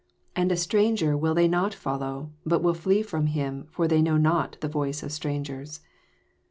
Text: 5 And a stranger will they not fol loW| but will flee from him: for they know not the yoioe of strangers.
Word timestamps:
5 0.35 0.41
And 0.41 0.51
a 0.51 0.57
stranger 0.57 1.15
will 1.15 1.35
they 1.35 1.47
not 1.47 1.75
fol 1.75 1.99
loW| 1.99 2.29
but 2.43 2.63
will 2.63 2.73
flee 2.73 3.03
from 3.03 3.27
him: 3.27 3.67
for 3.69 3.87
they 3.87 4.01
know 4.01 4.17
not 4.17 4.57
the 4.59 4.67
yoioe 4.69 5.03
of 5.03 5.11
strangers. 5.11 5.81